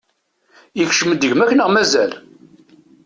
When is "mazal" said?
1.71-2.11